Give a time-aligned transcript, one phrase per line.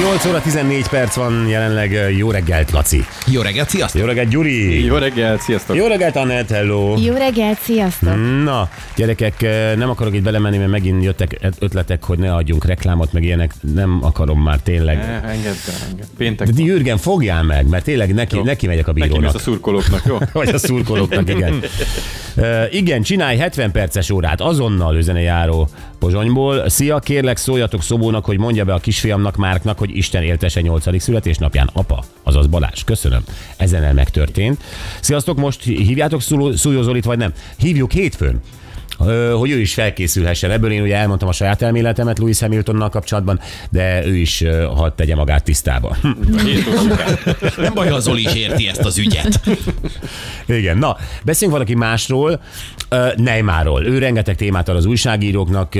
[0.00, 2.14] 8 óra 14 perc van jelenleg.
[2.16, 3.04] Jó reggelt, Laci.
[3.26, 4.00] Jó reggelt, sziasztok!
[4.00, 4.84] Jó reggelt, Gyuri.
[4.84, 5.76] Jó reggelt, sziasztok!
[5.76, 6.96] Jó reggelt, Annett, hello.
[6.98, 8.14] Jó reggelt, sziasztok!
[8.44, 9.40] Na, gyerekek,
[9.76, 13.52] nem akarok itt belemenni, mert megint jöttek ötletek, hogy ne adjunk reklámot, meg ilyenek.
[13.74, 14.96] Nem akarom már tényleg.
[14.96, 16.06] Eh, Engedd el, engedd.
[16.16, 16.62] Péntek De.
[16.62, 18.42] Jürgen, fogjál meg, mert tényleg neki, Jó.
[18.42, 19.34] neki megyek a Neki bírónak.
[19.34, 20.18] a szurkolóknak, jó?
[20.32, 21.60] Vagy a szurkolóknak, igen.
[22.36, 26.68] Uh, igen, csinálj 70 perces órát, azonnal üzene járó Pozsonyból.
[26.68, 31.00] Szia, kérlek szóljatok Szobónak, hogy mondja be a kisfiamnak, Márknak, hogy Isten éltese 8.
[31.02, 31.70] születésnapján.
[31.72, 33.24] Apa, azaz Balázs, köszönöm.
[33.56, 34.62] Ezen el megtörtént.
[35.00, 36.22] Sziasztok, most hívjátok
[36.54, 37.32] Szújó Zolit, vagy nem?
[37.56, 38.40] Hívjuk hétfőn
[39.38, 40.50] hogy ő is felkészülhessen.
[40.50, 45.14] Ebből én ugye elmondtam a saját elméletemet Louis Hamiltonnal kapcsolatban, de ő is hadd tegye
[45.14, 45.96] magát tisztába.
[47.56, 49.40] Nem baj, ha Zoli is érti ezt az ügyet.
[50.46, 52.40] Igen, na, beszéljünk valaki másról,
[53.16, 53.86] Neymarról.
[53.86, 55.74] Ő rengeteg témát ad az újságíróknak,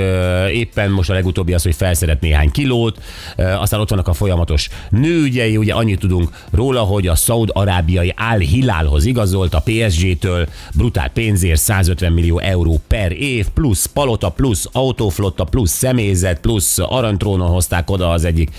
[0.53, 2.99] éppen most a legutóbbi az, hogy felszedett néhány kilót,
[3.37, 9.05] aztán ott vannak a folyamatos nőügyei, ugye annyit tudunk róla, hogy a szaud-arábiai Al Hilalhoz
[9.05, 15.71] igazolt a PSG-től brutál pénzért 150 millió euró per év, plusz palota, plusz autóflotta, plusz
[15.73, 18.51] személyzet, plusz aranytrónon hozták oda az egyik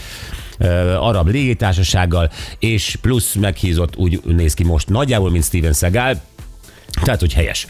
[1.00, 6.22] arab légitársasággal, és plusz meghízott úgy néz ki most nagyjából, mint Steven Seagal,
[7.04, 7.68] tehát, hogy helyes.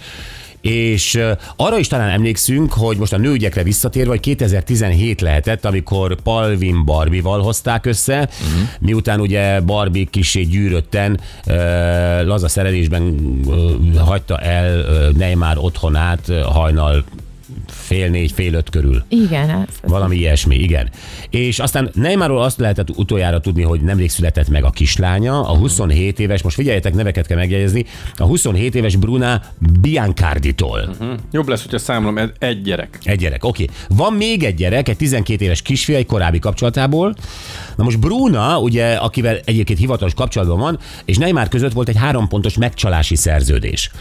[0.62, 1.20] És
[1.56, 7.42] arra is talán emlékszünk, hogy most a nőügyekre visszatérve, hogy 2017 lehetett, amikor Palvin Barbival
[7.42, 8.70] hozták össze, uh-huh.
[8.80, 11.20] miután ugye Barbie kisé gyűrötten,
[12.24, 13.20] laza szerelésben
[13.98, 14.84] hagyta el
[15.18, 17.04] Neymar otthonát hajnal
[17.92, 19.04] fél négy, fél öt körül.
[19.08, 20.90] Igen, ez, Valami ilyesmi, igen.
[21.30, 26.20] És aztán Neymarról azt lehetett utoljára tudni, hogy nemrég született meg a kislánya, a 27
[26.20, 27.86] éves, most figyeljetek, neveket kell megjegyezni,
[28.18, 29.42] a 27 éves Bruna
[29.82, 30.96] Biancarditól.
[31.32, 33.00] Jobb lesz, hogyha számolom, ez egy gyerek.
[33.04, 33.68] Egy gyerek, oké.
[33.90, 37.16] Van még egy gyerek, egy 12 éves kisfia egy korábbi kapcsolatából.
[37.76, 42.28] Na most Bruna, ugye, akivel egyébként hivatalos kapcsolatban van, és Neymar között volt egy három
[42.28, 43.92] pontos megcsalási szerződés.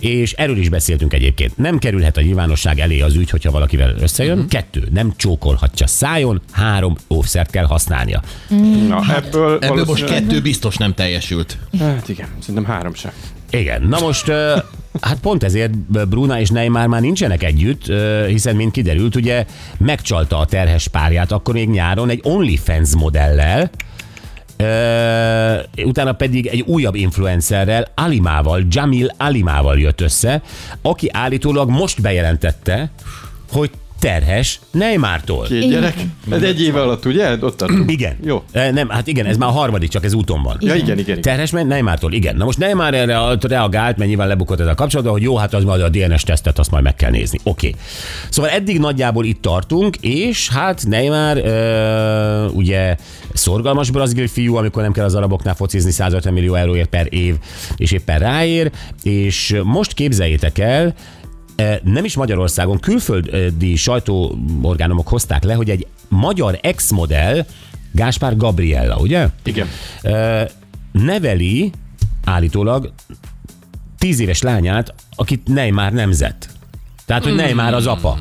[0.00, 1.56] És erről is beszéltünk egyébként.
[1.56, 4.34] Nem kerülhet a nyilvánosság elé az ügy, hogyha valakivel összejön.
[4.36, 4.50] Uh-huh.
[4.50, 8.22] Kettő, nem csókolhatja szájon, három óvszert kell használnia.
[8.88, 11.58] Na, ebből, Ebből most kettő biztos nem teljesült.
[11.78, 13.12] Hát igen, szerintem három sem.
[13.50, 14.30] Igen, na most,
[15.00, 15.76] hát pont ezért
[16.08, 17.92] Bruna és Neymar már nincsenek együtt,
[18.26, 19.46] hiszen mint kiderült, ugye
[19.78, 23.70] megcsalta a terhes párját akkor még nyáron egy OnlyFans modellel,
[25.84, 30.42] utána pedig egy újabb influencerrel, Alimával, Jamil Alimával jött össze,
[30.82, 32.90] aki állítólag most bejelentette,
[33.52, 35.44] hogy terhes Neymartól.
[35.44, 35.94] Két gyerek?
[36.30, 37.36] Ez egy év alatt, ugye?
[37.40, 37.90] Ott tartunk.
[37.96, 38.16] Igen.
[38.24, 38.42] Jó.
[38.52, 40.56] Ö, Nem, hát igen, ez már a harmadik, csak ez úton van.
[40.60, 40.98] Ja, igen, igen.
[40.98, 41.20] igen.
[41.20, 42.36] Terhes ment Neymartól, igen.
[42.36, 45.64] Na most Neymar erre reagált, mert nyilván lebukott ez a kapcsolatban, hogy jó, hát az
[45.64, 47.38] majd a DNS tesztet, azt majd meg kell nézni.
[47.42, 47.68] Oké.
[47.68, 47.80] Okay.
[48.28, 52.96] Szóval eddig nagyjából itt tartunk, és hát Neymar ö, ugye
[53.36, 57.34] szorgalmas brazil fiú, amikor nem kell az araboknál focizni 150 millió euróért per év,
[57.76, 58.70] és éppen ráér,
[59.02, 60.94] és most képzeljétek el,
[61.56, 67.46] Eh, nem is Magyarországon, külföldi sajtóorgánumok hozták le, hogy egy magyar ex-modell,
[67.92, 69.28] Gáspár Gabriella, ugye?
[69.42, 69.68] Igen.
[70.02, 70.42] Ö,
[70.92, 71.72] neveli
[72.24, 72.92] állítólag
[73.98, 76.48] tíz éves lányát, akit Neymar nemzett.
[77.06, 78.18] Tehát, hogy Neymar az apa.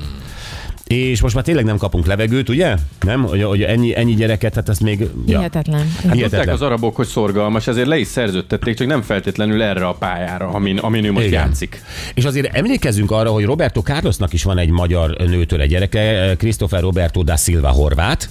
[0.87, 2.75] És most már tényleg nem kapunk levegőt, ugye?
[2.99, 3.23] Nem?
[3.23, 4.99] Hogy, hogy ennyi, ennyi gyereket, hát ezt még...
[4.99, 5.37] Ja.
[5.37, 5.79] hihetetlen.
[5.79, 6.55] Hát tudták Hihetetlen.
[6.55, 10.77] az arabok, hogy szorgalmas, ezért le is szerződtették, csak nem feltétlenül erre a pályára, amin,
[10.77, 11.45] amin ő most Igen.
[11.45, 11.81] játszik.
[12.13, 16.81] És azért emlékezzünk arra, hogy Roberto Carlosnak is van egy magyar nőtől egy gyereke, Christopher
[16.81, 18.29] Roberto da Silva horvát,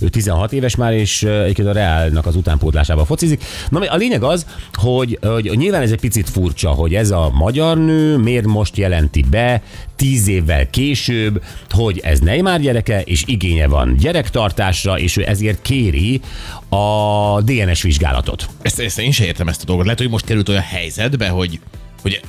[0.00, 3.44] ő 16 éves már, és egyébként a Reálnak az utánpótlásában focizik.
[3.68, 7.78] Na, a lényeg az, hogy, hogy nyilván ez egy picit furcsa, hogy ez a magyar
[7.78, 9.62] nő miért most jelenti be,
[9.96, 16.20] tíz évvel később, hogy ez Neymar gyereke, és igénye van gyerektartásra, és ő ezért kéri
[16.68, 18.48] a DNS vizsgálatot.
[18.62, 19.84] Ezt, ezt én sem értem ezt a dolgot.
[19.84, 21.60] Lehet, hogy most került olyan helyzetbe, hogy,
[22.02, 22.20] hogy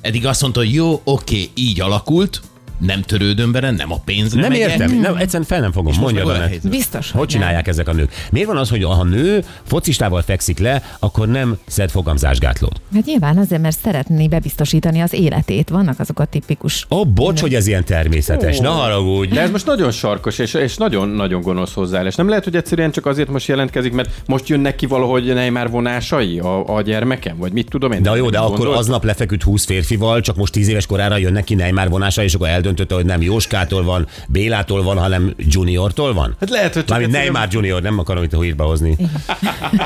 [0.00, 2.40] eddig azt mondta, hogy jó, oké, így alakult,
[2.80, 4.70] nem törődöm vele, nem a pénzre Nem megyek.
[4.70, 6.70] értem, nem, egyszerűen fel nem fogom, mondja helyzet.
[6.70, 8.12] Biztos, Hogy csinálják ezek a nők?
[8.30, 12.80] Miért van az, hogy ha a nő focistával fekszik le, akkor nem szed fogamzásgátlót?
[12.94, 15.68] Hát nyilván azért, mert szeretné bebiztosítani az életét.
[15.68, 16.86] Vannak azok a tipikus...
[16.90, 19.34] Ó, oh, bocs, hogy ez ilyen természetes, ne haragudj.
[19.34, 22.14] De ez most nagyon sarkos, és, és nagyon-nagyon gonosz hozzáállás.
[22.14, 26.38] Nem lehet, hogy egyszerűen csak azért most jelentkezik, mert most jönnek ki valahogy Neymar vonásai
[26.38, 28.02] a, a gyermekem, vagy mit tudom én.
[28.02, 31.54] De jó, de akkor aznap lefeküdt 20 férfival, csak most 10 éves korára jönnek ki
[31.54, 36.36] Neymar vonása, és akkor eldönti, eldöntötte, hogy nem Jóskától van, Bélától van, hanem Juniortól van?
[36.40, 38.96] Hát lehet, hogy Mármint egyszerűen- Neymar Junior, nem akarom itt a hírba hozni.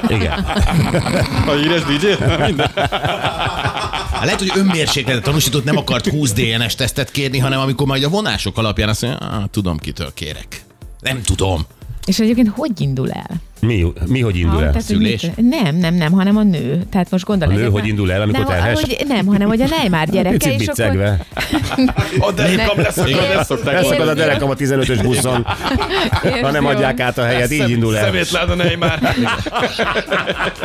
[0.08, 0.32] Igen.
[1.46, 2.06] A híres DJ?
[2.46, 2.70] Minden.
[4.12, 8.08] Hát lehet, hogy önmérsékletet tanúsított nem akart 20 DNS tesztet kérni, hanem amikor majd a
[8.08, 10.64] vonások alapján azt mondja, ah, tudom, kitől kérek.
[11.00, 11.66] Nem tudom.
[12.06, 13.31] És egyébként hogy indul el?
[13.61, 14.67] Mi, mi hogy indul Ha, el?
[14.69, 15.23] tehát, Szülés?
[15.23, 16.83] mit- Nem, nem, nem, hanem a nő.
[16.91, 17.51] Tehát most gondolj.
[17.53, 18.81] A nő egyet- hogy indul el, amikor nem, terhes?
[18.81, 20.91] Hogy, nem, hanem hogy a Neymar gyereke, Picit és akkor...
[20.91, 21.27] biccegve.
[22.19, 25.47] A derekam lesz, akkor ezt szokták Leszakad a derekam a 15-ös buszon,
[26.43, 28.05] ha nem adják át a helyet, így indul el.
[28.05, 28.99] Szemétlád a Neymar.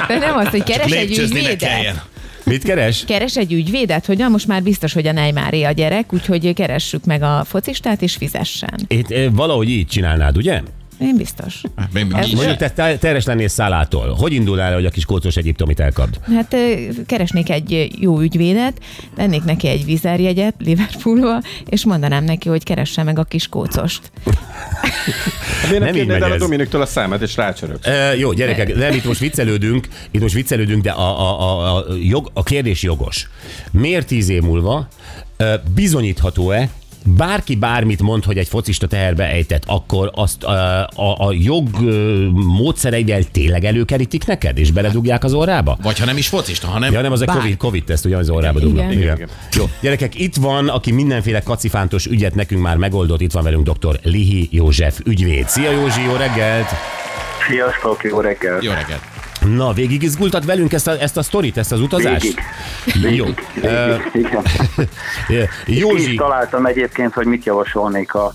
[0.08, 2.08] De nem az, hogy keres egy ügyvédet.
[2.44, 3.04] Mit keres?
[3.08, 7.22] Keres egy ügyvédet, hogy most már biztos, hogy a Neymaré a gyerek, úgyhogy keressük meg
[7.22, 8.74] a focistát, és fizessen.
[8.88, 10.62] Itt eh, valahogy így csinálnád, ugye?
[11.00, 11.62] Én biztos.
[11.94, 14.14] Mondjuk te te- terhes lennél szálától.
[14.14, 16.20] Hogy indul el, hogy a kis kócos egyiptomit elkapd?
[16.36, 16.56] Hát
[17.06, 18.80] keresnék egy jó ügyvédet,
[19.16, 24.12] vennék neki egy vizerjegyet Liverpoolba, és mondanám neki, hogy keresse meg a kis kócost.
[25.70, 26.38] Miért Nem nem így el a.
[26.38, 27.88] Dominiktől a számát, és rácsörögsz?
[27.88, 31.86] E, jó, gyerekek, nem itt most viccelődünk, itt most viccelődünk, de a, a, a, a,
[32.02, 33.28] jog, a kérdés jogos.
[33.72, 34.88] Miért tíz év múlva
[35.74, 36.70] bizonyítható-e,
[37.18, 41.68] bárki bármit mond, hogy egy focista teherbe ejtett, akkor azt a, a, a jog
[42.34, 45.78] módszereivel tényleg előkerítik neked, és beledugják az orrába?
[45.82, 48.18] Vagy ha nem is focista, hanem Ja, nem, az a bár- COVID, COVID teszt, ugye
[48.18, 48.84] az orrába dugnak.
[48.92, 49.02] Igen.
[49.02, 49.16] Igen.
[49.16, 49.30] Igen.
[49.54, 54.00] Jó, gyerekek, itt van, aki mindenféle kacifántos ügyet nekünk már megoldott, itt van velünk dr.
[54.04, 55.48] Lihi József ügyvéd.
[55.50, 56.68] Szia Józsi, jó reggelt!
[57.50, 58.64] Sziasztok, jó reggelt!
[58.64, 59.19] Jó reggelt.
[59.56, 62.34] Na, végig izgultat velünk ezt a, ezt a sztorit, ezt az utazást?
[62.94, 63.16] Végig.
[63.16, 63.26] Jó.
[64.14, 64.30] Végig,
[65.66, 68.34] is Józsi, találtam egyébként, hogy mit javasolnék a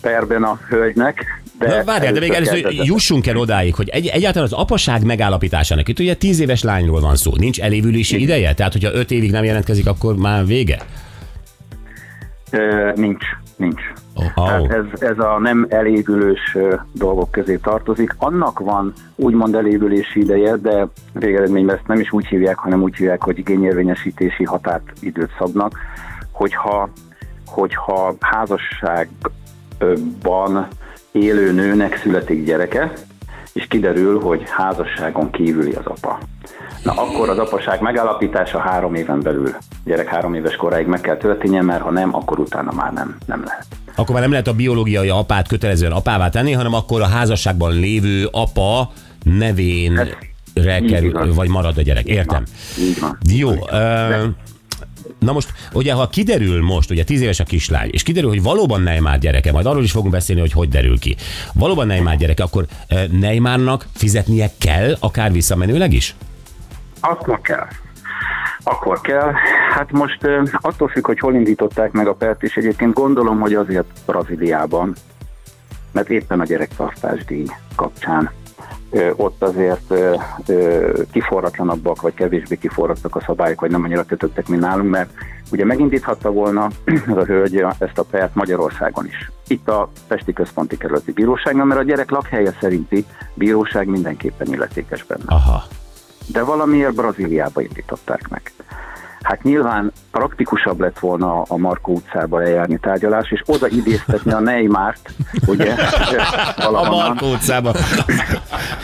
[0.00, 1.42] perben a hölgynek.
[1.58, 5.88] De Na, várjál, de még először jussunk el odáig, hogy egy, egyáltalán az apaság megállapításának,
[5.88, 8.54] itt ugye tíz éves lányról van szó, nincs elévülési ideje?
[8.54, 10.78] Tehát, hogyha öt évig nem jelentkezik, akkor már vége?
[12.50, 13.24] Ö, nincs,
[13.56, 13.80] nincs.
[14.14, 14.48] Oh.
[14.48, 16.56] Hát ez, ez a nem elévülős
[16.92, 18.14] dolgok közé tartozik.
[18.18, 23.22] Annak van úgymond elévülési ideje, de végeredményben ezt nem is úgy hívják, hanem úgy hívják,
[23.22, 25.78] hogy igényérvényesítési határt időt szabnak,
[26.30, 26.88] hogyha,
[27.46, 29.08] hogyha házasságban
[31.12, 32.92] élő nőnek születik gyereke,
[33.52, 36.18] és kiderül, hogy házasságon kívüli az apa.
[36.84, 39.54] Na akkor az apaság megállapítása három éven belül,
[39.84, 43.42] gyerek három éves koráig meg kell történnie, mert ha nem, akkor utána már nem, nem
[43.44, 43.66] lehet.
[43.96, 48.28] Akkor már nem lehet a biológiai apát kötelezően apává tenni, hanem akkor a házasságban lévő
[48.30, 48.92] apa
[49.22, 50.00] nevén
[50.54, 51.32] így kerül, van.
[51.32, 52.06] vagy marad a gyerek.
[52.06, 52.44] Értem.
[52.78, 53.18] Így van.
[53.32, 53.50] Jó.
[53.70, 54.26] Ö,
[55.18, 58.80] na most, ugye, ha kiderül most, ugye 10 éves a kislány, és kiderül, hogy valóban
[58.80, 61.16] Neymar gyereke, majd arról is fogunk beszélni, hogy hogy derül ki.
[61.54, 62.66] Valóban Neymar gyereke, akkor
[63.10, 66.14] Neymarnak fizetnie kell, akár visszamenőleg is?
[67.08, 67.66] Akkor kell.
[68.62, 69.32] Akkor kell.
[69.70, 73.86] Hát most attól függ, hogy hol indították meg a pert, és egyébként gondolom, hogy azért
[74.06, 74.94] Brazíliában,
[75.92, 77.46] mert éppen a gyerektartásdíj
[77.76, 78.30] kapcsán
[79.16, 79.94] ott azért
[81.10, 85.10] kiforratlanabbak, vagy kevésbé kiforrattak a szabályok, vagy nem annyira kötöttek, mint nálunk, mert
[85.52, 86.68] ugye megindíthatta volna
[87.08, 89.30] ez a hölgy ezt a pert Magyarországon is.
[89.46, 95.24] Itt a Pesti Központi Kerületi Bíróságnál, mert a gyerek lakhelye szerinti bíróság mindenképpen illetékes benne
[95.26, 95.62] Aha.
[96.26, 98.52] De valamiért Brazíliába indították meg.
[99.22, 105.10] Hát nyilván praktikusabb lett volna a Markó utcába eljárni tárgyalás, és oda idéztetni a Neymárt,
[105.46, 105.74] ugye,
[106.56, 107.06] A valahonnan.
[107.06, 107.72] Markó utcába.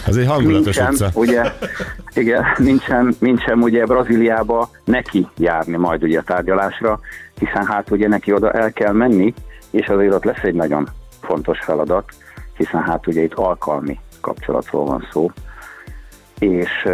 [0.07, 1.19] Az egy hangulatos Nincsen, utca.
[1.19, 1.53] ugye,
[2.15, 7.01] igen, nincsen, nincsen ugye Brazíliába neki járni majd ugye a tárgyalásra,
[7.39, 9.35] hiszen hát ugye neki oda el kell menni,
[9.71, 10.89] és azért ott lesz egy nagyon
[11.21, 12.05] fontos feladat,
[12.57, 15.31] hiszen hát ugye itt alkalmi kapcsolatról van szó,
[16.39, 16.89] és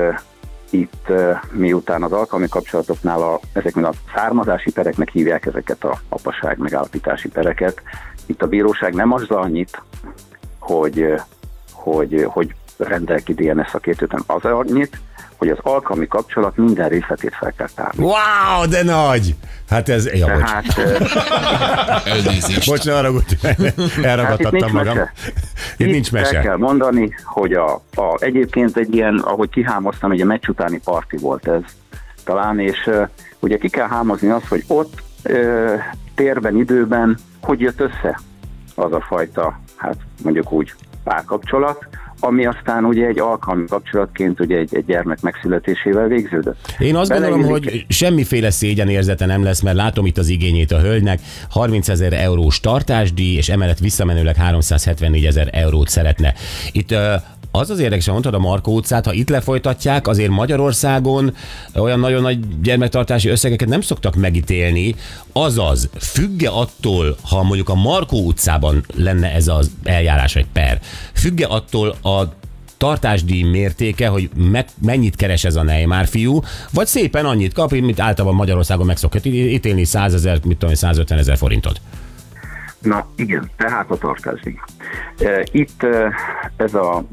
[0.80, 1.12] itt
[1.50, 7.82] miután az alkalmi kapcsolatoknál a, ezeknél a származási pereknek hívják ezeket a apaság megállapítási pereket,
[8.26, 9.82] itt a bíróság nem azzal annyit,
[10.58, 11.14] hogy,
[11.72, 15.00] hogy, hogy rendel ki DNS szakértőt, hanem az annyit,
[15.36, 18.04] hogy az alkalmi kapcsolat minden részletét fel kell tárni.
[18.04, 19.34] Wow, de nagy!
[19.68, 20.74] Hát ez, ja, bocs.
[20.74, 22.68] Tehát Elnézést.
[22.68, 24.96] Bocs, ne haragudj, Hát itt elragadtattam nincs magam.
[24.96, 25.12] mese.
[25.76, 26.40] Itt nincs El mese.
[26.40, 31.48] kell mondani, hogy a, a, egyébként egy ilyen, ahogy kihámoztam, egy meccs utáni parti volt
[31.48, 31.62] ez
[32.24, 35.80] talán, és uh, ugye ki kell hámozni azt, hogy ott uh,
[36.14, 38.20] térben, időben hogy jött össze
[38.74, 40.74] az a fajta, hát mondjuk úgy
[41.04, 41.86] párkapcsolat,
[42.20, 46.74] ami aztán ugye egy alkalmi kapcsolatként ugye egy, egy gyermek megszületésével végződött.
[46.78, 50.80] Én azt gondolom, Beleillik- hogy semmiféle szégyenérzete nem lesz, mert látom itt az igényét a
[50.80, 51.20] hölgynek.
[51.50, 56.34] 30 ezer eurós tartásdíj, és emellett visszamenőleg 374 ezer eurót szeretne.
[56.72, 56.94] Itt
[57.56, 61.34] az az érdekes, mondtad a Markó utcát, ha itt lefolytatják, azért Magyarországon
[61.74, 64.94] olyan nagyon nagy gyermektartási összegeket nem szoktak megítélni.
[65.32, 70.80] Azaz, függe attól, ha mondjuk a Markó utcában lenne ez az eljárás, egy per,
[71.12, 72.22] függe attól a
[72.78, 76.40] tartásdíj mértéke, hogy me- mennyit keres ez a Neymar fiú,
[76.72, 80.76] vagy szépen annyit kap, mint általában Magyarországon meg szokott ítélni 100 ezer, mit tudom, én,
[80.76, 81.80] 150 ezer forintot.
[82.86, 84.58] Na igen, tehát a tartásdíj.
[85.18, 86.12] E, Itt e,
[86.56, 87.04] ez a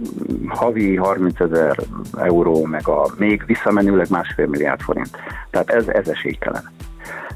[0.48, 1.78] havi 30 ezer
[2.18, 5.18] euró, meg a még visszamenőleg másfél milliárd forint.
[5.50, 6.72] Tehát ez, ez esélytelen.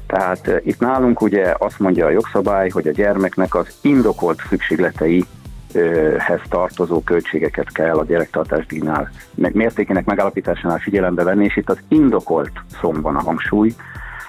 [0.06, 5.24] Tehát e, itt nálunk ugye azt mondja a jogszabály, hogy a gyermeknek az indokolt szükségletei
[6.48, 13.22] tartozó költségeket kell a gyerektartásdíjnál mértékének megállapításánál figyelembe venni, és itt az indokolt szomban a
[13.22, 13.74] hangsúly.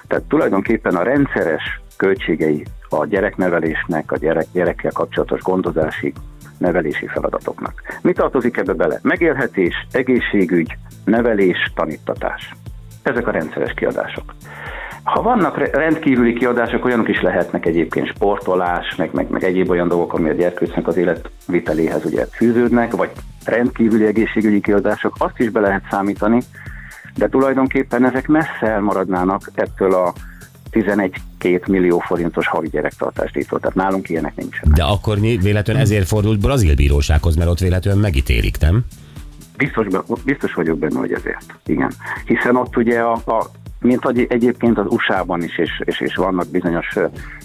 [0.07, 6.13] Tehát tulajdonképpen a rendszeres költségei a gyereknevelésnek, a gyerek, gyerekkel kapcsolatos gondozási,
[6.57, 7.81] nevelési feladatoknak.
[8.01, 8.99] Mi tartozik ebbe bele?
[9.01, 12.53] Megélhetés, egészségügy, nevelés, tanítatás.
[13.03, 14.33] Ezek a rendszeres kiadások.
[15.03, 19.87] Ha vannak re- rendkívüli kiadások, olyanok is lehetnek egyébként sportolás, meg, meg, meg egyéb olyan
[19.87, 23.11] dolgok, ami a gyerkőcnek az életviteléhez ugye fűződnek, vagy
[23.45, 26.39] rendkívüli egészségügyi kiadások, azt is be lehet számítani,
[27.15, 30.13] de tulajdonképpen ezek messze elmaradnának ettől a
[30.71, 33.59] 11-2 millió forintos havi gyerektartásdíjtól.
[33.59, 34.75] Tehát nálunk ilyenek nincsenek.
[34.75, 38.85] De akkor véletlenül ezért fordult brazil bírósághoz, mert ott véletlenül megítélik, nem?
[39.57, 39.87] Biztos,
[40.25, 41.53] biztos vagyok benne, hogy ezért.
[41.65, 41.91] Igen.
[42.25, 46.47] Hiszen ott ugye a, a mint egy, egyébként az USA-ban is, és, és, és vannak
[46.47, 46.95] bizonyos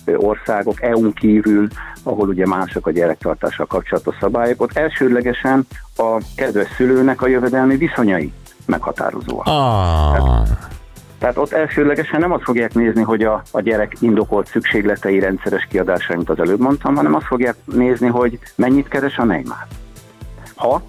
[0.06, 1.68] országok, EU-n kívül,
[2.02, 5.66] ahol ugye mások a gyerektartással kapcsolatos szabályok, ott elsődlegesen
[5.96, 8.32] a kedves szülőnek a jövedelmi viszonyai
[8.66, 9.46] meghatározóak.
[9.46, 10.72] Ah, Tehát
[11.34, 16.30] ott elsődlegesen nem azt fogják nézni, hogy a, a gyerek indokolt szükségletei rendszeres kiadásai, mint
[16.30, 19.66] az előbb mondtam, hanem azt fogják nézni, hogy mennyit keres a Neymar.
[20.54, 20.82] Ha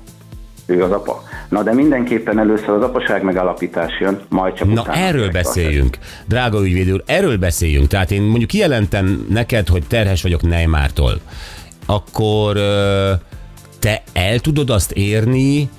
[0.65, 1.23] ő az apa.
[1.49, 5.97] Na de mindenképpen először az apaság megállapítás jön, majd csak na utána erről beszéljünk.
[6.27, 7.87] Drága ügyvéd úr, erről beszéljünk.
[7.87, 11.19] Tehát én mondjuk kijelentem neked, hogy terhes vagyok Neymártól.
[11.85, 12.57] Akkor
[13.79, 15.69] te el tudod azt érni,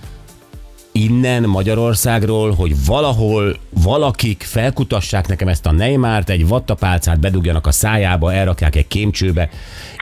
[0.96, 8.32] innen Magyarországról, hogy valahol valakik felkutassák nekem ezt a Neymárt, egy vattapálcát bedugjanak a szájába,
[8.32, 9.48] elrakják egy kémcsőbe,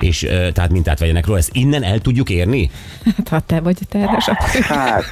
[0.01, 1.39] és ö, tehát mintát vegyenek róla.
[1.39, 2.71] Ezt innen el tudjuk érni?
[3.17, 5.05] Hát ha te vagy a terhes, akkor Hát,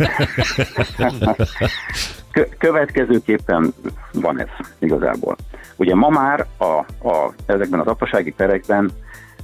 [2.33, 3.75] Kö- következőképpen
[4.13, 4.49] van ez
[4.79, 5.37] igazából.
[5.77, 6.65] Ugye ma már a,
[7.09, 8.91] a, ezekben az apasági perekben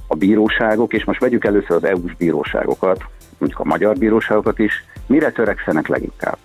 [0.07, 3.03] a bíróságok, és most vegyük először az EU-s bíróságokat,
[3.37, 6.37] mondjuk a magyar bíróságokat is, mire törekszenek leginkább?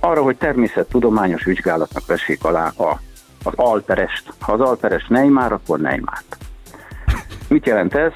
[0.00, 3.00] Arra, hogy természettudományos vizsgálatnak vessék alá a,
[3.42, 4.32] az alperest.
[4.40, 6.36] Ha az alperes Neymar, akkor Neymárt.
[7.48, 8.12] Mit jelent ez?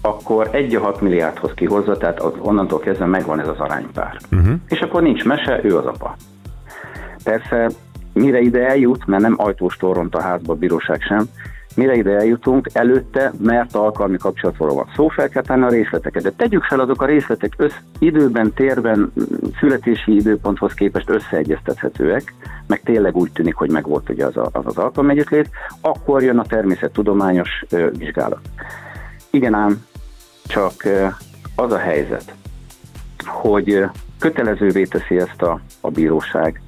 [0.00, 4.16] akkor 1 a 6 milliárdhoz kihozza, tehát az, onnantól kezdve megvan ez az aránypár.
[4.32, 4.54] Uh-huh.
[4.68, 6.16] És akkor nincs mese, ő az apa.
[7.24, 7.70] Persze,
[8.12, 11.24] mire ide eljut, mert nem ajtós torront a házba a bíróság sem,
[11.78, 16.22] mire ide eljutunk, előtte, mert alkalmi kapcsolatról van szó, fel kell tenni a részleteket.
[16.22, 19.12] De tegyük fel azok a részletek össz, időben, térben,
[19.58, 22.34] születési időponthoz képest összeegyeztethetőek,
[22.66, 26.38] meg tényleg úgy tűnik, hogy megvolt ugye az a, az, az alkalmi együttlét, akkor jön
[26.38, 28.40] a természettudományos ö, vizsgálat.
[29.30, 29.84] Igen ám,
[30.46, 31.06] csak ö,
[31.56, 32.34] az a helyzet,
[33.24, 33.84] hogy
[34.18, 36.60] kötelezővé teszi ezt a, a bíróság,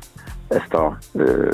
[0.51, 1.49] ezt a ö,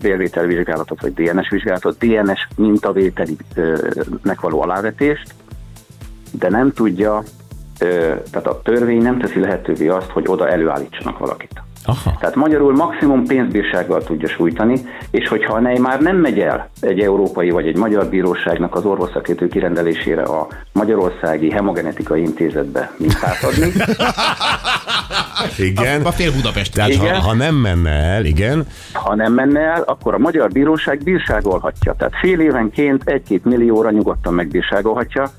[0.00, 5.34] vérvételvizsgálatot, vagy DNS vizsgálatot, DNS mintavételinek való alávetést,
[6.30, 7.22] de nem tudja,
[7.78, 11.63] tehát a törvény nem teszi lehetővé azt, hogy oda előállítsanak valakit.
[11.84, 12.16] Aha.
[12.20, 17.50] Tehát magyarul maximum pénzbírsággal tudja sújtani, és hogyha a Neymar nem megy el egy európai
[17.50, 23.72] vagy egy magyar bíróságnak az orvosszakértő kirendelésére a Magyarországi Hemogenetikai Intézetbe mintát adni,
[25.58, 26.02] Igen.
[26.02, 26.74] A fél Budapest.
[26.74, 27.20] Tehát ha, Igen.
[27.20, 31.94] ha nem menne el, igen, ha nem menne el, akkor a magyar bíróság bírságolhatja.
[31.98, 35.30] Tehát fél évenként egy-két millióra nyugodtan megbírságolhatja,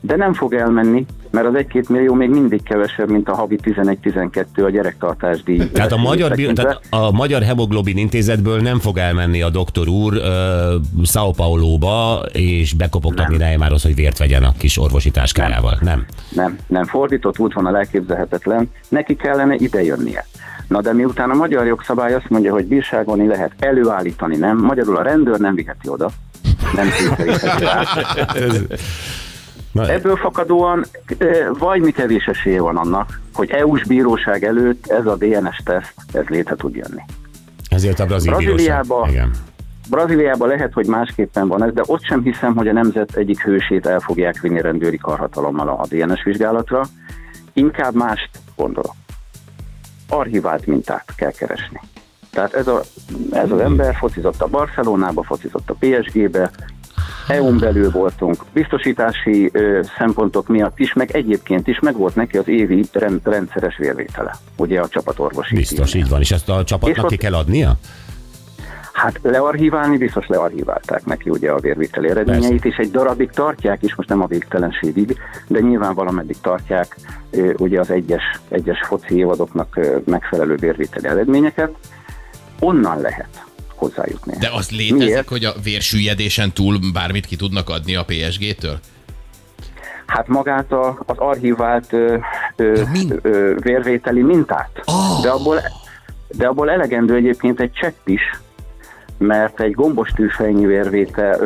[0.00, 4.44] de nem fog elmenni, mert az egy-két millió még mindig kevesebb, mint a havi 11-12
[4.64, 5.56] a gyerektartásdíj.
[5.72, 11.04] Tehát a magyar, tehát a magyar hemoglobin intézetből nem fog elmenni a doktor úr uh,
[11.04, 15.78] Sao Paulo-ba, és bekopogtatni Neymarhoz, hogy vért vegyen a kis orvosi táskájával.
[15.80, 16.04] Nem.
[16.28, 20.26] Nem, nem fordított út van a elképzelhetetlen, neki kellene idejönnie.
[20.68, 25.02] Na de miután a magyar jogszabály azt mondja, hogy bírságolni lehet, előállítani nem, magyarul a
[25.02, 26.10] rendőr nem viheti oda,
[26.74, 26.88] nem
[27.58, 27.82] rá.
[29.72, 30.84] Na, Ebből fakadóan
[31.58, 36.54] vagy mi kevés esélye van annak, hogy EU-s bíróság előtt ez a DNS-teszt, ez létre
[36.54, 37.02] tud jönni.
[37.68, 39.08] ezért a brazil Brazíliába-.
[39.08, 39.30] Igen.
[39.90, 43.86] Brazíliában lehet, hogy másképpen van ez, de ott sem hiszem, hogy a nemzet egyik hősét
[43.86, 46.82] el fogják vinni rendőri karhatalommal a DNS vizsgálatra.
[47.52, 48.94] Inkább mást gondolok.
[50.08, 51.80] Archivált mintát kell keresni.
[52.30, 52.80] Tehát ez, a,
[53.32, 56.50] ez az ember focizott a Barcelonába, focizott a PSG-be,
[57.28, 62.48] EU-n belül voltunk, biztosítási ö, szempontok miatt is, meg egyébként is meg volt neki az
[62.48, 65.54] évi rend, rendszeres vérvétele, ugye a csapatorvosi.
[65.54, 66.20] Biztos, így van.
[66.20, 67.78] És ezt a És csapatnak ki kell adnia?
[68.92, 74.08] Hát learchiválni biztos learchiválták neki ugye a vérviteli eredményeit, és egy darabig tartják is, most
[74.08, 76.96] nem a végtelenségig, de nyilván valameddig tartják
[77.56, 81.74] ugye az egyes, egyes foci évadoknak megfelelő vérviteli eredményeket.
[82.60, 83.44] Onnan lehet
[83.82, 84.36] hozzájutni.
[84.38, 85.28] De az létezik, Miért?
[85.28, 88.78] hogy a vérsüllyedésen túl bármit ki tudnak adni a PSG-től?
[90.06, 92.16] Hát magát a, az archivált ö,
[92.56, 94.70] ö, min- ö, vérvételi mintát.
[94.84, 95.22] Ah!
[95.22, 95.60] De, abból,
[96.28, 98.20] de abból elegendő egyébként egy csepp is,
[99.22, 101.38] mert egy gombos tűfejnyi vérvétel,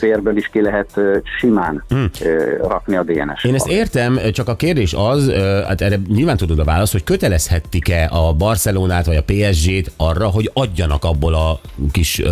[0.00, 1.00] vérből is ki lehet
[1.38, 1.84] simán
[2.20, 3.44] ö, rakni a DNS-t.
[3.44, 5.32] Én ezt értem, csak a kérdés az,
[5.66, 10.50] hát erre nyilván tudod a választ, hogy kötelezhettik-e a Barcelonát vagy a PSG-t arra, hogy
[10.54, 11.60] adjanak abból a
[11.92, 12.22] kis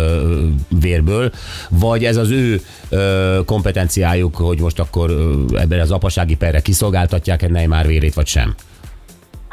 [0.81, 1.31] vérből,
[1.69, 2.61] vagy ez az ő
[3.45, 5.11] kompetenciájuk, hogy most akkor
[5.55, 8.55] ebben az apasági perre kiszolgáltatják Neymar vérét, vagy sem?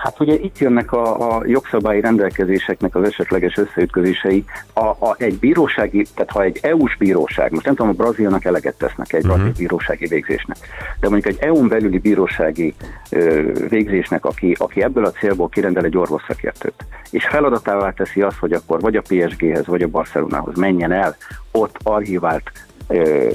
[0.05, 4.45] Hát ugye itt jönnek a, a jogszabályi rendelkezéseknek az esetleges összeütközései.
[4.73, 8.75] A, a, egy bírósági, tehát ha egy EU-s bíróság, most nem tudom, a brazilnak eleget
[8.75, 10.57] tesznek egy brazil bírósági végzésnek,
[11.01, 12.75] de mondjuk egy EU-n belüli bírósági
[13.11, 18.53] ö, végzésnek, aki, aki ebből a célból kirendel egy orvosszakértőt, és feladatává teszi azt, hogy
[18.53, 21.17] akkor vagy a PSG-hez, vagy a Barcelonához menjen el,
[21.51, 22.51] ott archivált
[22.89, 23.29] ö,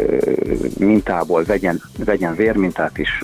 [0.77, 3.23] mintából vegyen, vegyen vérmintát is,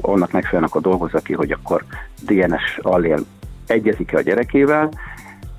[0.00, 1.84] annak megfelelően akkor dolgozza ki, hogy akkor
[2.26, 3.18] DNS allél
[3.66, 4.90] egyezik-e a gyerekével,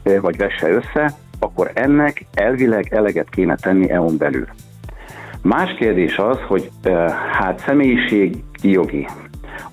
[0.04, 4.48] vagy vesse össze, akkor ennek elvileg eleget kéne tenni EU-n belül.
[5.42, 6.70] Más kérdés az, hogy
[7.32, 9.08] hát személyiségi jogi,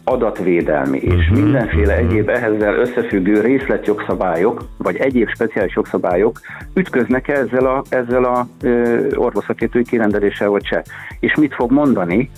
[0.05, 6.41] adatvédelmi és mindenféle egyéb ehhezzel összefüggő részletjogszabályok, vagy egyéb speciális jogszabályok
[6.75, 10.85] ütköznek ezzel a, ezzel a ö, orvoszakértői kirendeléssel, vagy se.
[11.21, 12.31] És mit fog mondani,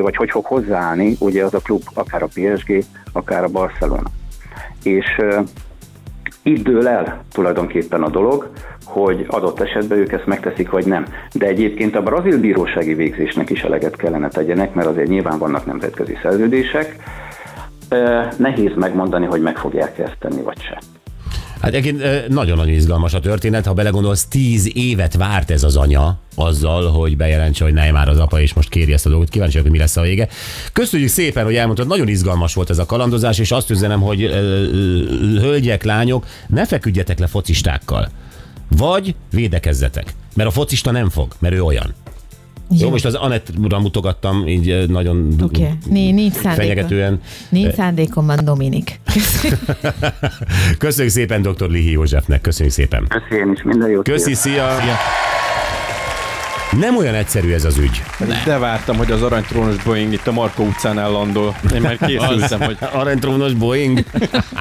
[0.00, 4.10] vagy hogy fog hozzáállni, ugye az a klub, akár a PSG, akár a Barcelona.
[4.82, 5.06] És
[6.42, 8.50] itt dől el tulajdonképpen a dolog,
[8.84, 11.06] hogy adott esetben ők ezt megteszik, vagy nem.
[11.32, 16.18] De egyébként a brazil bírósági végzésnek is eleget kellene tegyenek, mert azért nyilván vannak nemzetközi
[16.22, 16.96] szerződések.
[18.36, 20.78] Nehéz megmondani, hogy meg fogják ezt tenni, vagy se.
[21.60, 26.90] Hát egyébként nagyon-nagyon izgalmas a történet, ha belegondolsz, tíz évet várt ez az anya azzal,
[26.90, 29.28] hogy bejelentse, hogy Neymar az apa, és most kéri ezt a dolgot.
[29.28, 30.28] Kíváncsi vagyok, hogy mi lesz a vége.
[30.72, 34.20] Köszönjük szépen, hogy elmondtad, nagyon izgalmas volt ez a kalandozás, és azt üzenem, hogy
[35.40, 38.08] hölgyek, lányok, ne feküdjetek le focistákkal.
[38.68, 40.14] Vagy védekezzetek.
[40.34, 41.94] Mert a focista nem fog, mert ő olyan.
[42.70, 45.68] Jó, Jó most az Anettra mutogattam, így nagyon okay.
[46.12, 46.54] nincs szándékom.
[46.54, 47.20] fenyegetően.
[47.48, 49.00] Nincs szándékom, van Dominik.
[50.78, 51.68] Köszönjük szépen dr.
[51.68, 53.06] Lihi Józsefnek, köszönjük szépen.
[53.54, 54.04] Is, minden jót.
[54.04, 54.76] Köszi, szia!
[56.78, 58.02] Nem olyan egyszerű ez az ügy.
[58.44, 61.56] De vártam, hogy az aranytrónos Boeing itt a Markó utcánál landol.
[61.74, 64.04] Én már készültem, hogy, Aranytrónos Boeing.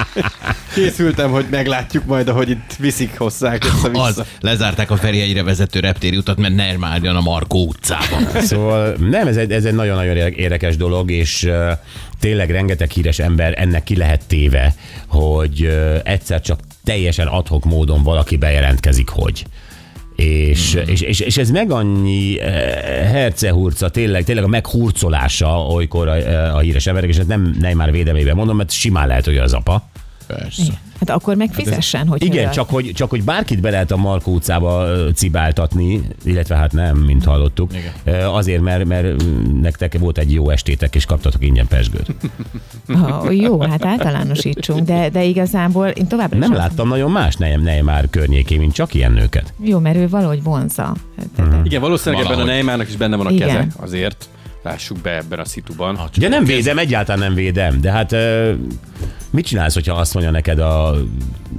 [0.73, 4.03] készültem, hogy meglátjuk majd, ahogy itt viszik hozzák össze-vissza.
[4.03, 8.41] Az, lezárták a Ferihegyre vezető reptéri utat, mert Neymar jön a Markó utcában.
[8.41, 11.71] Szóval nem, ez egy, ez egy nagyon-nagyon érdekes dolog, és uh,
[12.19, 14.75] tényleg rengeteg híres ember ennek ki lehet téve,
[15.07, 19.45] hogy uh, egyszer csak teljesen adhok módon valaki bejelentkezik, hogy
[20.19, 20.83] és, Hmm.
[20.87, 22.51] és, és, és, ez meg annyi eh,
[23.11, 28.35] hercehurca, tényleg, tényleg a meghurcolása olykor a, a híres emberek, és ez nem Neymar védelmében
[28.35, 29.89] mondom, mert simán lehet, hogy az apa.
[30.27, 30.81] Persze.
[30.99, 34.33] Hát akkor meg fizessen, hogy Igen, csak hogy, csak hogy bárkit be lehet a Markó
[34.33, 37.71] utcába cibáltatni, illetve hát nem, mint hallottuk.
[37.73, 38.25] Igen.
[38.25, 39.23] Azért, mert, mert
[39.61, 42.15] nektek volt egy jó estétek, és kaptatok ingyen pesgőt.
[42.93, 48.09] Ha, jó, hát általánosítsunk, de, de igazából én továbbra Nem láttam nagyon más nem már
[48.09, 49.53] környékén, mint csak ilyen nőket.
[49.63, 50.95] Jó, mert ő valahogy vonza.
[51.37, 51.65] Mhm.
[51.65, 52.55] Igen, valószínűleg ebben a Valahogy.
[52.55, 53.47] Neymarnak is benne van a Igen.
[53.47, 54.29] keze azért,
[54.63, 55.99] Lássuk be ebben a szituban.
[56.17, 58.15] Ugye nem védem, egyáltalán nem védem, de hát
[59.29, 60.95] mit csinálsz, hogyha azt mondja neked a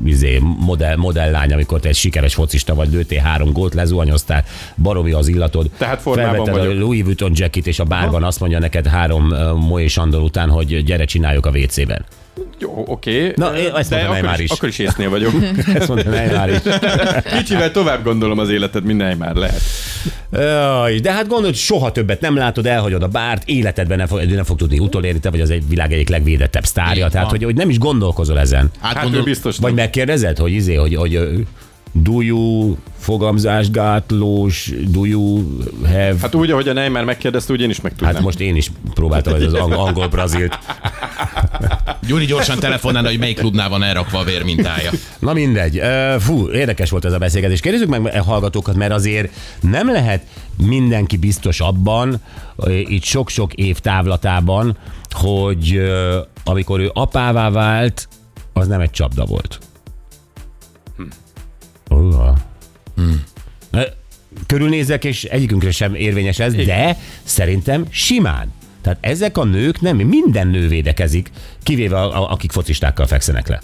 [0.04, 4.44] izé, modell, modelllány, amikor te egy sikeres focista vagy, lőttél három gólt, lezuhanyoztál,
[4.82, 5.70] baromi az illatod.
[5.78, 6.80] Tehát formában felvetted vagyok.
[6.80, 10.48] a Louis Vuitton jacket, és a bárban azt mondja neked három uh, Moé Sandor után,
[10.48, 12.04] hogy gyere csináljuk a WC-ben.
[12.58, 13.32] Jó, oké.
[13.36, 14.50] Na, én ezt akkor Neymar is.
[14.50, 15.32] Akkor is észnél vagyok.
[15.74, 16.58] Ezt mondta Neymar is.
[17.38, 19.60] Kicsivel tovább gondolom az életed, mint Neymar lehet.
[20.32, 24.44] Jaj, de hát gondolod, soha többet nem látod, elhagyod a bárt, életedben nem fog, nem
[24.44, 27.54] fog tudni utolérni, te vagy az egy világ egyik legvédettebb sztárja, Így tehát hogy, hogy
[27.54, 28.70] nem is gondolkozol ezen.
[28.80, 29.84] Hát ő Átgondol, biztos Vagy nem.
[29.84, 31.46] megkérdezed, hogy izé, hogy, hogy
[31.92, 35.44] do you fogamzásgátlós, do you
[35.84, 36.14] have...
[36.20, 38.14] Hát úgy, ahogy a Neymar megkérdezte, úgy én is meg tudnám.
[38.14, 40.58] Hát most én is próbáltam ez az ang- angol-brazilt.
[42.06, 44.90] Gyuri gyorsan telefonál, hogy melyik klubnál van elrakva a vérmintája.
[45.18, 45.80] Na mindegy.
[46.18, 47.60] Fú, érdekes volt ez a beszélgetés.
[47.60, 50.22] Kérdezzük meg a hallgatókat, mert azért nem lehet
[50.56, 52.20] mindenki biztos abban,
[52.66, 54.76] itt sok-sok év távlatában,
[55.10, 55.80] hogy
[56.44, 58.08] amikor ő apává vált,
[58.52, 59.58] az nem egy csapda volt.
[61.90, 61.96] Hm.
[61.96, 62.36] Uh.
[62.94, 63.22] Hmm.
[64.46, 68.52] Körülnézek, és egyikünkre sem érvényes ez, de szerintem simán.
[68.82, 71.30] Tehát ezek a nők nem, minden nő védekezik,
[71.62, 73.60] kivéve a, a, akik focistákkal fekszenek le.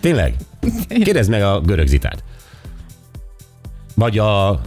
[0.00, 0.34] Tényleg?
[0.88, 2.24] Kérdezd meg a görög zitát.
[3.94, 4.60] Vagy a...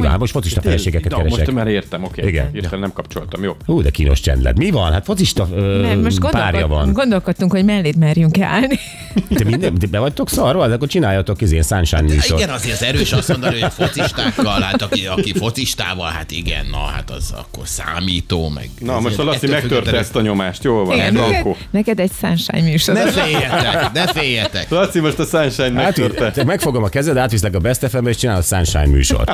[0.00, 0.18] van?
[0.18, 1.38] Most focista feleségeket Na, keresek.
[1.38, 2.26] most már értem, oké.
[2.26, 2.48] Igen.
[2.52, 3.56] Hirtelen nem kapcsoltam, jó.
[3.66, 4.56] Hú, de kínos csend lett.
[4.56, 4.92] Mi van?
[4.92, 6.92] Hát focista ö, Nem, most párja van.
[6.92, 8.78] gondolkodtunk, hogy melléd merjünk állni.
[9.34, 10.68] Te, minden, te be vagytok szarva?
[10.68, 12.38] De akkor csináljatok izén Sunshine műsor.
[12.38, 16.66] Igen, azért az erős azt mondani, hogy a focistákkal, hát aki, aki focistával, hát igen,
[16.70, 18.70] na hát az akkor számító, meg...
[18.80, 22.62] Na, most a Laci megtörte ezt a nyomást, jól van, Igen, neked, neked egy sunshine
[22.62, 22.94] műsor.
[22.94, 24.70] Ne féljetek, ne féljetek.
[24.70, 26.30] Laci most a Sunshine Hát, megtörte.
[26.30, 29.32] te megfogom a kezed, átviszlek a Best FM-be, és csinálod Sunshine műsort.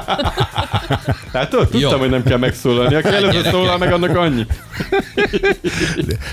[1.32, 1.98] Hát tudod, tudtam, Jó.
[1.98, 2.94] hogy nem kell megszólalni.
[2.94, 4.46] Aki először szólal meg, annak annyi.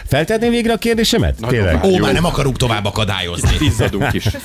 [0.06, 1.40] Feltetném végre a kérdésemet?
[1.40, 1.84] Nagyon Tényleg?
[1.84, 1.98] Ó, Jó.
[1.98, 3.50] már nem akarunk tovább akadályozni.
[3.60, 4.28] Izzadunk is.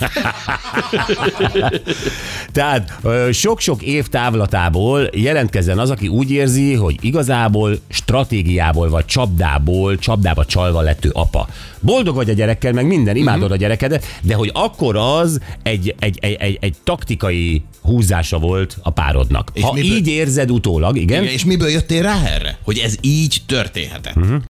[2.52, 9.98] Tehát ö, sok-sok év távlatából jelentkezzen az, aki úgy érzi, hogy igazából stratégiából vagy csapdából,
[9.98, 11.48] csapdába csalva lett ő apa.
[11.80, 16.18] Boldog vagy a gyerekkel, meg minden, imádod a gyerekedet, de hogy akkor az egy, egy,
[16.20, 19.50] egy, egy, egy taktikai húzása volt a párodnak.
[19.62, 22.58] És ha miből- így érzed utólag, igen, Igen, és miből jöttél rá erre?
[22.62, 24.16] Hogy ez így történhetett.
[24.16, 24.40] Uh-huh.